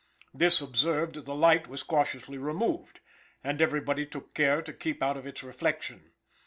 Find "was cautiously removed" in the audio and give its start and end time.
1.67-3.01